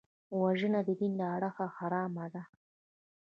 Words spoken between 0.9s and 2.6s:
دین له اړخه حرامه ده